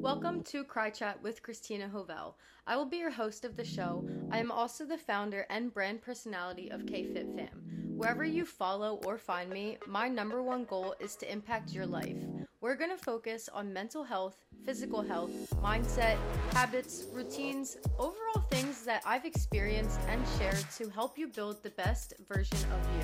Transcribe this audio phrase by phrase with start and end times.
[0.00, 2.34] Welcome to KRY.chat with Krystyna Hovell.
[2.66, 4.08] I will be your host of the show.
[4.30, 7.94] I am also the founder and brand personality of KFit Fam.
[7.96, 12.16] Wherever you follow or find me, my number one goal is to impact your life.
[12.60, 15.30] We're going to focus on mental health, physical health,
[15.62, 16.16] mindset,
[16.52, 22.14] habits, routines, overall things that I've experienced and shared to help you build the best
[22.28, 23.02] version of you.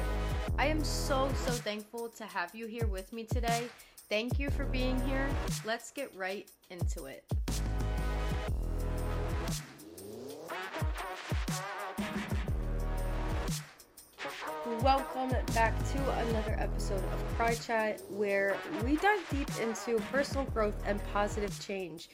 [0.59, 3.69] I am so, so thankful to have you here with me today.
[4.09, 5.29] Thank you for being here.
[5.65, 7.25] Let's get right into it.
[14.81, 21.01] Welcome back to another episode of KRY.chat where we dive deep into personal growth and
[21.13, 22.09] positive change.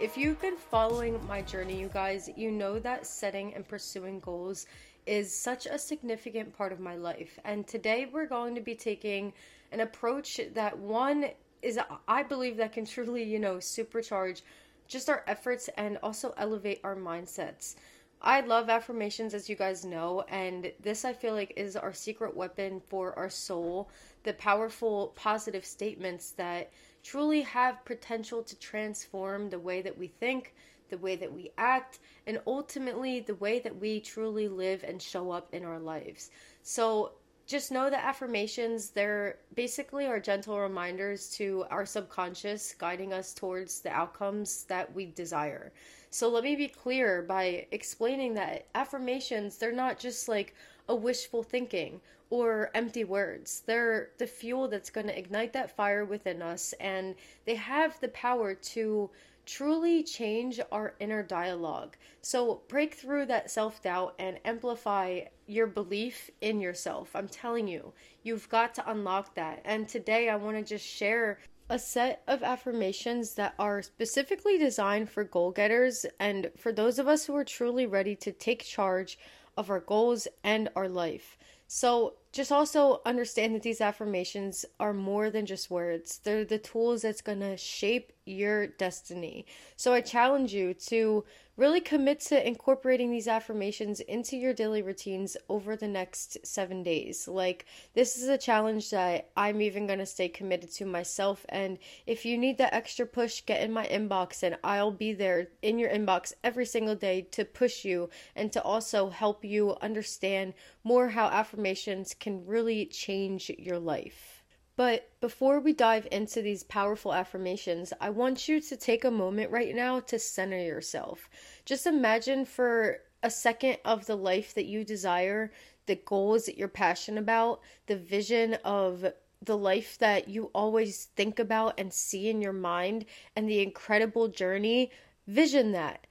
[0.00, 4.66] If you've been following my journey, you guys, you know that setting and pursuing goals
[5.06, 7.38] is such a significant part of my life.
[7.44, 9.32] And today we're going to be taking
[9.74, 11.26] an approach that one
[11.60, 14.42] is I believe that can truly, you know, supercharge
[14.86, 17.74] just our efforts and also elevate our mindsets.
[18.22, 22.36] I love affirmations, as you guys know, and this I feel like is our secret
[22.36, 23.90] weapon for our soul.
[24.22, 26.70] The powerful, positive statements that
[27.02, 30.54] truly have potential to transform the way that we think,
[30.88, 35.30] the way that we act, and ultimately the way that we truly live and show
[35.30, 36.30] up in our lives.
[36.62, 37.12] So,
[37.46, 38.90] just know that affirmations.
[38.90, 45.06] They're basically our gentle reminders to our subconscious guiding us towards the outcomes that we
[45.06, 45.72] desire.
[46.10, 50.54] So let me be clear by explaining that affirmations they're not just like
[50.88, 52.00] a wishful thinking
[52.30, 53.62] or empty words.
[53.66, 58.08] They're the fuel that's going to ignite that fire within us and they have the
[58.08, 59.10] power to
[59.46, 61.96] truly change our inner dialogue.
[62.22, 67.14] So break through that self doubt and amplify your belief in yourself.
[67.14, 69.62] I'm telling you, you've got to unlock that.
[69.64, 71.38] And today I want to just share
[71.70, 77.08] a set of affirmations that are specifically designed for goal getters and for those of
[77.08, 79.18] us who are truly ready to take charge
[79.56, 81.38] of our goals and our life.
[81.66, 86.18] So, just also understand that these affirmations are more than just words.
[86.18, 89.46] They're the tools that's going to shape your destiny.
[89.76, 91.24] So I challenge you to
[91.56, 97.28] really commit to incorporating these affirmations into your daily routines over the next seven days.
[97.28, 101.46] Like, this is a challenge that I'm even going to stay committed to myself.
[101.48, 105.48] And if you need that extra push, get in my inbox, and I'll be there
[105.62, 110.54] in your inbox every single day to push you and to also help you understand
[110.82, 114.33] more how affirmations can really change your life.
[114.76, 119.52] But before we dive into these powerful affirmations, I want you to take a moment
[119.52, 121.28] right now to center yourself.
[121.64, 125.52] Just imagine for a second of the life that you desire,
[125.86, 129.04] the goals that you're passionate about, the vision of
[129.40, 133.04] the life that you always think about and see in your mind,
[133.36, 134.90] and the incredible journey.
[135.26, 136.06] Vision that.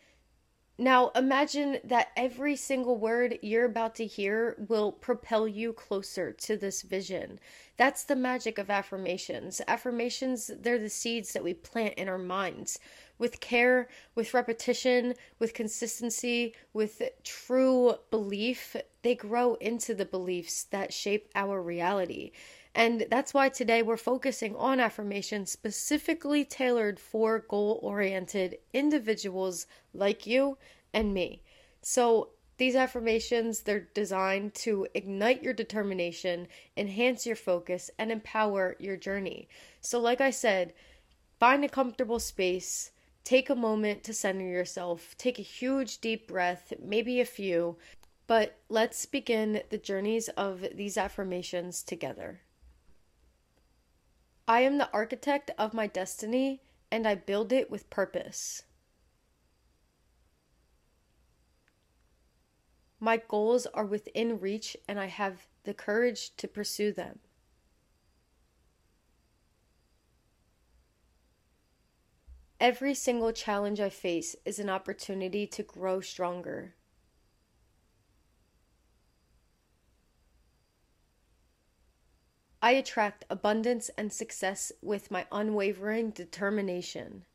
[0.78, 6.58] Now, imagine that every single word you're about to hear will propel you closer to
[6.58, 7.40] this vision.
[7.78, 9.62] That's the magic of affirmations.
[9.68, 12.80] Affirmations, they're the seeds that we plant in our minds.
[13.24, 20.92] With care, with repetition, with consistency, with true belief, they grow into the beliefs that
[20.92, 22.34] shape our reality.
[22.76, 30.28] And that's why today we're focusing on affirmations specifically tailored for goal oriented individuals like
[30.28, 30.58] you
[30.94, 31.44] and me.
[31.82, 38.98] So, these affirmations, they're designed to ignite your determination, enhance your focus, and empower your
[38.98, 39.48] journey.
[39.80, 40.74] So, like I said,
[41.40, 42.92] find a comfortable space,
[43.24, 47.78] take a moment to center yourself, take a huge deep breath, maybe a few,
[48.28, 52.42] but let's begin the journeys of these affirmations together.
[54.48, 56.62] I am the architect of my destiny
[56.92, 58.64] and I build it with purpose.
[63.00, 67.20] My goals are within reach and I have the courage to pursue them.
[72.60, 76.76] Every single challenge I face is an opportunity to grow stronger.
[82.62, 87.26] I attract abundance and success with my unwavering determination.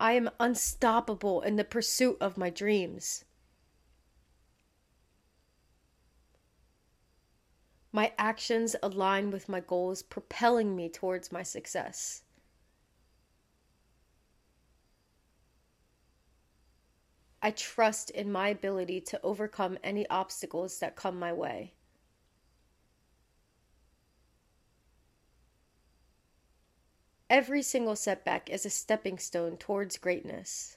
[0.00, 3.26] I am unstoppable in the pursuit of my dreams.
[7.92, 12.22] My actions align with my goals, propelling me towards my success.
[17.42, 21.74] I trust in my ability to overcome any obstacles that come my way.
[27.30, 30.76] every single setback is a stepping stone towards greatness.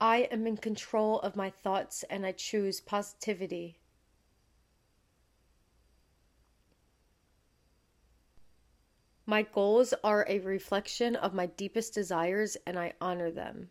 [0.00, 3.80] I am in control of my thoughts and I choose positivity.
[9.26, 13.70] My goals are a reflection of my deepest desires and I honor them.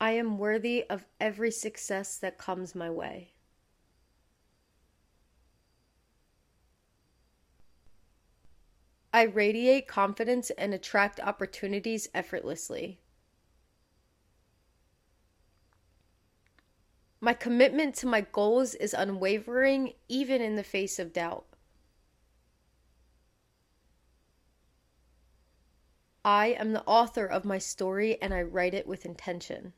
[0.00, 3.32] I am worthy of every success that comes my way.
[9.12, 13.00] I radiate confidence and attract opportunities effortlessly.
[17.20, 21.46] My commitment to my goals is unwavering, even in the face of doubt.
[26.24, 29.72] I am the author of my story and I write it with intention.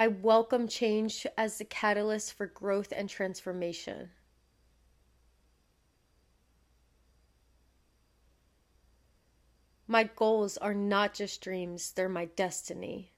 [0.00, 4.10] I welcome change as the catalyst for growth and transformation.
[9.88, 13.10] My goals are not just dreams, they're my destiny.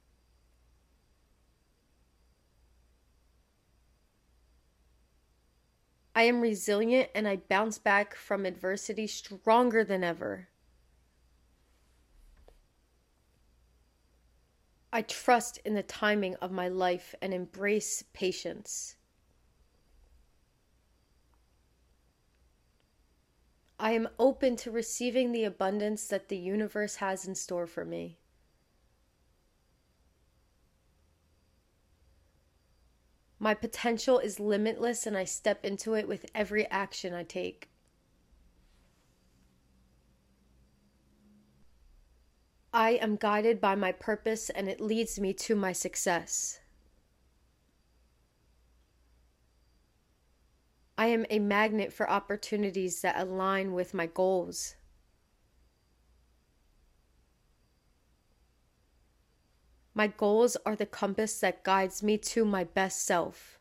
[6.15, 10.49] I am resilient and I bounce back from adversity stronger than ever.
[14.93, 18.97] I trust in the timing of my life and embrace patience.
[23.79, 28.19] I am open to receiving the abundance that the universe has in store for me.
[33.39, 37.70] My potential is limitless and I step into it with every action I take.
[42.73, 46.61] I am guided by my purpose and it leads me to my success.
[50.97, 54.77] I am a magnet for opportunities that align with my goals.
[59.95, 63.59] My goals are the compass that guides me to my best self.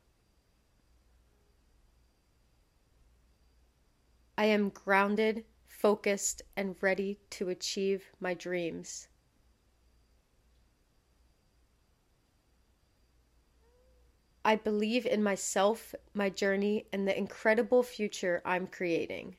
[4.37, 5.45] I am grounded,
[5.79, 9.07] focused, and ready to achieve my dreams.
[14.43, 19.37] I believe in myself, my journey, and the incredible future I'm creating.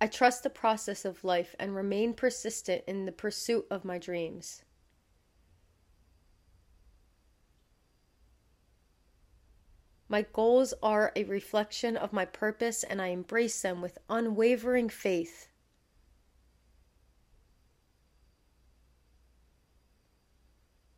[0.00, 4.62] I trust the process of life and remain persistent in the pursuit of my dreams.
[10.12, 15.48] My goals are a reflection of my purpose, and I embrace them with unwavering faith.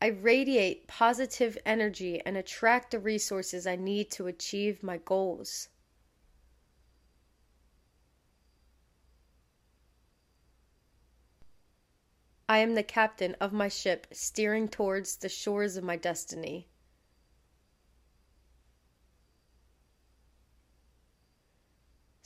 [0.02, 5.68] I radiate positive energy and attract the resources I need to achieve my goals.
[12.48, 16.66] I am the captain of my ship, steering towards the shores of my destiny.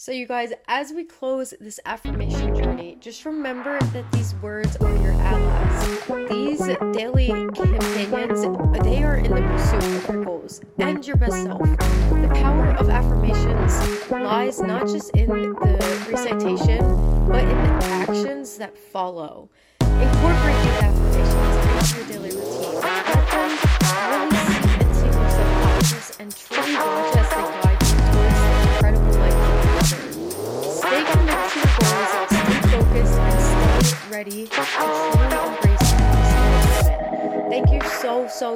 [0.00, 4.96] So, you guys, as we close this affirmation journey, just remember that these words are
[4.98, 6.06] your allies.
[6.28, 6.60] These
[6.92, 8.42] daily companions,
[8.84, 11.58] they are in the pursuit of your goals and your best self.
[11.58, 16.78] The power of affirmations lies not just in the recitation,
[17.26, 19.50] but in the actions that follow.
[19.80, 24.17] Incorporate these affirmations into your daily routine.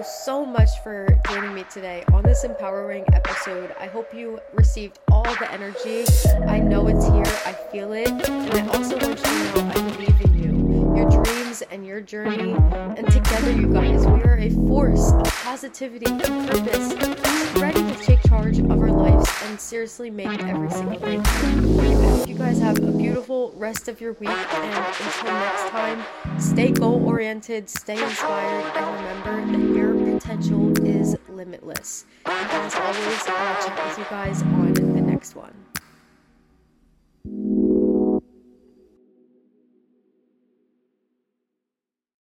[0.03, 3.75] So, much for joining me today on this empowering episode.
[3.79, 6.05] I hope you received all the energy.
[6.47, 9.75] I know it's here, I feel it, and I also want you to know I
[9.75, 12.53] believe in you, your dreams, and your journey.
[12.53, 16.95] And together, you guys, we are a force of positivity and purpose,
[17.57, 21.17] ready to take charge of our lives and seriously make every single day
[22.27, 24.31] you guys have a beautiful rest of your week.
[24.31, 26.03] And until next time,
[26.41, 32.07] stay goal oriented, stay inspired, and remember that your potential is limitless.
[32.25, 35.62] And as always, I'll chat with you guys on the next one.